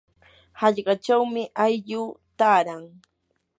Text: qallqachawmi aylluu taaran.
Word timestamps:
qallqachawmi 0.59 1.43
aylluu 1.63 2.07
taaran. 2.37 2.83